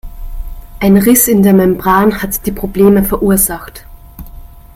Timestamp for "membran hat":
1.53-2.43